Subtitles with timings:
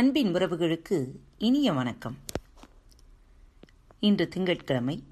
[0.00, 2.16] அன்பின் உறவுகளுக்கு இனிய வணக்கம்.
[4.00, 5.04] இன்று திங்கட்கிழமை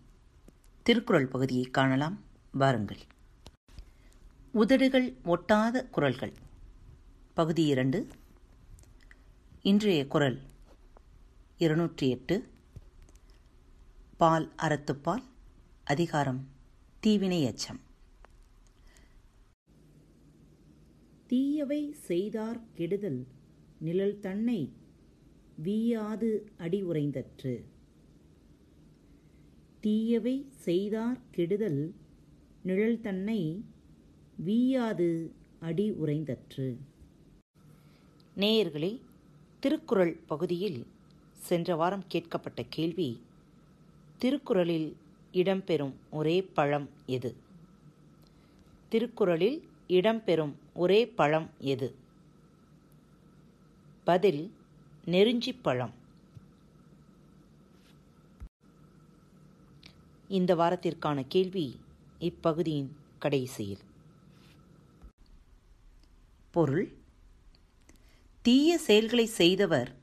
[0.83, 2.21] திருக்குறள் பகுதியை காணலாம்.
[2.53, 2.99] வாருங்கள்.
[4.53, 6.33] உதடுகள் ஒட்டாத குரல்கள்.
[7.35, 8.09] பகுதி இரண்டு.
[9.63, 10.41] இன்றைய குரல்
[11.59, 12.49] இருநூற்றி எட்டு
[14.17, 15.23] பால் அறத்துப்பால்
[15.85, 16.49] அதிகாரம்
[17.01, 17.81] தீவினை அச்சம்.
[21.27, 23.27] தீயவை செய்தார் கெடுதல்
[23.81, 24.73] நிழல் தன்னை
[25.65, 27.65] வீயாது அடி உறைந்தற்று.
[29.81, 31.95] தீயவை செய்தார் கெடுதல்
[32.63, 33.65] நிழல் தன்னை
[34.47, 36.77] வீயாது அடி உறைந்தற்று.
[38.37, 39.01] நேயர்களே
[39.61, 40.87] திருக்குறள் பகுதியில்
[41.35, 43.21] சென்ற வாரம் கேட்கப்பட்ட கேள்வி
[44.19, 44.97] திருக்குறளில்
[45.33, 47.35] இடம்பெறும் ஒரே பழம் எது?
[48.89, 51.95] திருக்குறளில் இடம்பெறும் ஒரே பழம் எது?
[54.09, 54.53] பதில்
[55.05, 55.93] நெருஞ்சிப் பழம்
[60.29, 61.81] இந்த வாரத்திற்கான கேள்வி
[62.21, 63.79] இப்பகுதியின் கடைசியில்.
[66.51, 66.93] பொருள்
[68.43, 69.97] தீய செயல்களை செய்தவர்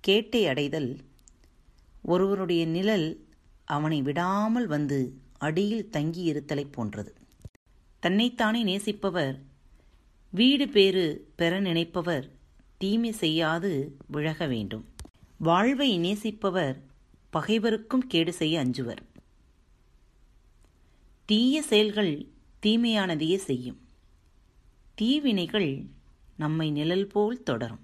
[0.00, 0.96] கேட்டை அடைதல்
[2.02, 3.26] ஒருவருடைய நிழல்
[3.64, 7.14] அவனை விடாமல் வந்து அடியில் தங்கியிருத்தலை போன்றது.
[8.00, 9.38] தன்னைத்தானே நேசிப்பவர்
[10.30, 12.35] வீடு பேறு பெற நினைப்பவர்
[12.78, 14.84] தீமை செய்யாது விலக வேண்டும்.
[15.38, 16.76] வாழ்வை நேசிப்பவர்
[17.32, 19.02] பகைவருக்கும் கேடு செய்ய அஞ்சுவர்.
[21.26, 22.12] தீய செயல்கள்
[22.62, 23.80] தீமையானதையே செய்யும்.
[24.94, 25.70] தீவினைகள்
[26.36, 27.82] நம்மை நிழல் போல் தொடரும்.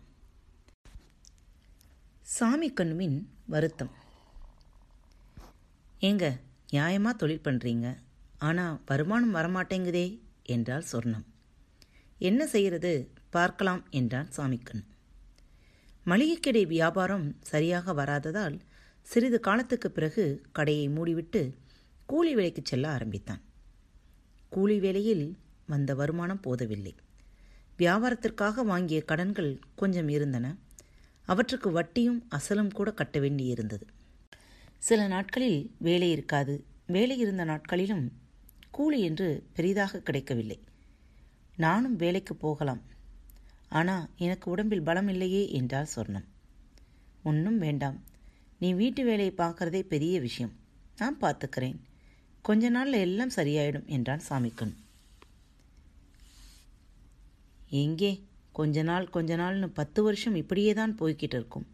[2.20, 3.91] சாமி கண்ணுவின் வருத்தம்.
[6.01, 6.27] ஏங்க
[6.73, 7.97] நியாயமாக தொழில் பண்ணுறீங்க
[8.39, 10.07] ஆனால் வருமானம் வரமாட்டேங்குதே
[10.43, 11.27] என்றால் சொர்ணம்.
[12.19, 12.93] என்ன செய்கிறது
[13.33, 14.83] பார்க்கலாம் என்றான் சாமிக்கண்.
[16.06, 18.61] மளிகைக்கடை வியாபாரம் சரியாக வராததால்
[19.02, 21.55] சிறிது காலத்துக்கு பிறகு கடையை மூடிவிட்டு
[22.07, 23.40] கூலி வேலைக்கு செல்ல ஆரம்பித்தான்.
[24.48, 26.95] கூலி வேலையில் வந்த வருமானம் போதவில்லை.
[27.79, 30.57] வியாபாரத்திற்காக வாங்கிய கடன்கள் கொஞ்சம் இருந்தன.
[31.23, 33.83] அவற்றுக்கு வட்டியும் அசலும் கூட கட்ட வேண்டியிருந்தது.
[34.78, 36.64] சில நாட்களில் வேலை இருக்காது.
[36.86, 38.12] வேலை இருந்த நாட்களிலும்
[38.70, 40.61] கூலி என்று பெரிதாக கிடைக்கவில்லை.
[41.57, 42.90] நானும் வேலைக்கு போகலாம்.
[43.72, 46.27] ஆனால் எனக்கு உடம்பில் பலம் இல்லையே என்றால் சொர்ணம்.
[47.22, 47.98] ஒன்றும் வேண்டாம்.
[48.58, 50.52] நீ வீட்டு வேலையை பார்க்கறதே பெரிய விஷயம்.
[50.96, 51.78] நான் பார்த்துக்கிறேன்.
[52.44, 54.74] கொஞ்ச நாளில் எல்லாம் சரியாயிடும் என்றான் சாமிக்கன்
[57.83, 58.12] எங்கே?
[58.52, 61.66] கொஞ்ச நாள் கொஞ்ச நாள்னு பத்து வருஷம் இப்படியே தான் போய்கிட்டு இருக்கும்.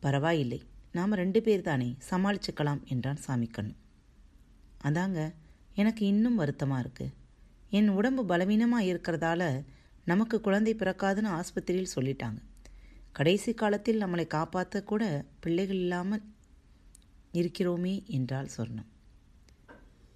[0.00, 0.60] பரவாயில்லை.
[0.92, 1.88] நாம் ரெண்டு பேர் தானே.
[2.10, 3.70] சமாளிச்சுக்கலாம் என்றான் சாமிக்கண்
[4.84, 5.20] அதாங்க.
[5.74, 7.14] எனக்கு இன்னும் வருத்தமாக இருக்குது
[7.70, 9.42] என் உடம்பு பலவீனமாக இருக்கிறதால
[10.06, 12.40] நமக்கு குழந்தை பிறக்காதுன்னு ஆஸ்பத்திரியில் சொல்லிட்டாங்க.
[13.12, 16.24] கடைசி காலத்தில் நம்மளை காப்பாற்ற கூட பிள்ளைகள் இல்லாமல்
[17.32, 18.88] இருக்கிறோமே என்றால் சொர்ணம்.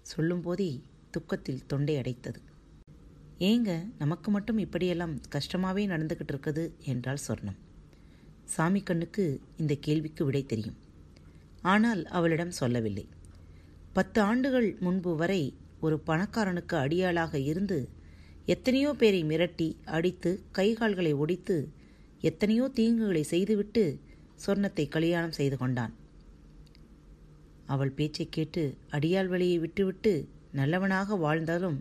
[0.03, 2.41] சொல்லும்போதே துக்கத்தில் தொண்டை அடைத்தது.
[3.39, 7.59] ஏங்க நமக்கு மட்டும் இப்படியெல்லாம் கஷ்டமாகவே நடந்துக்கிட்டு இருக்குது என்றால் சொர்ணம்.
[8.45, 10.79] சாமி கண்ணுக்கு இந்த கேள்விக்கு விடை தெரியும்.
[11.63, 13.09] ஆனால் அவளிடம் சொல்லவில்லை.
[13.93, 15.43] பத்து ஆண்டுகள் முன்பு வரை
[15.81, 17.79] ஒரு பணக்காரனுக்கு அடியாளாக இருந்து
[18.53, 19.67] எத்தனையோ பேரை மிரட்டி
[19.97, 21.57] அடித்து கைகால்களை ஒடித்து
[22.31, 23.85] எத்தனையோ தீங்குகளை செய்துவிட்டு
[24.45, 25.95] சொர்ணத்தை கல்யாணம் செய்து கொண்டான்.
[27.75, 28.63] அவள் பேச்சை கேட்டு
[28.97, 30.13] அடியாள் வழியை விட்டுவிட்டு
[30.59, 31.79] நல்லவனாக வாழ்ந்தாலும்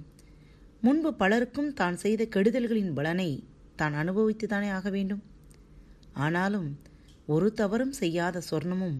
[0.85, 3.29] முன்பு பலருக்கும் தான் செய்த கெடுதல்களின் பலனை
[3.81, 5.23] தான் அனுபவித்துதானே ஆக வேண்டும்.
[6.25, 6.69] ஆனாலும்
[7.33, 8.97] ஒரு தவறும் செய்யாத சொர்ணமும்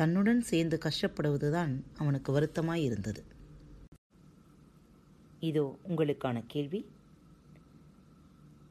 [0.00, 3.22] தன்னுடன் சேர்ந்து கஷ்டப்படுவதுதான் அவனுக்கு வருத்தமாய் இருந்தது
[5.48, 6.80] இதோ உங்களுக்கான கேள்வி.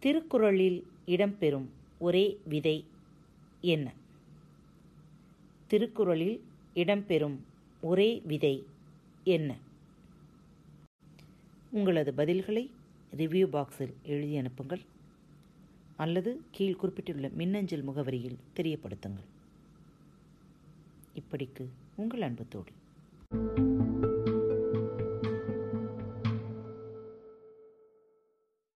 [0.04, 1.66] திருக்குறளில் இடம்பெறும்
[2.00, 2.86] ஒரே விதை
[3.62, 3.94] என்ன?
[5.68, 6.44] திருக்குறளில்
[6.76, 7.38] இடம்பெறும்
[7.82, 8.66] ஒரே விதை
[9.24, 9.56] என்ன?
[11.72, 12.70] உங்களது பதில்களை
[13.18, 14.82] ரிவ்யூ பாக்ஸில் எழுதி அனுப்புங்கள்.
[15.96, 19.30] அல்லது கீழ் குறிப்பிட்டுள்ள மின்னஞ்சல் முகவரியில் தெரியப்படுத்துங்கள்.
[21.16, 21.66] இப்படிக்கு
[21.96, 22.72] உங்கள் அன்பு தோழி.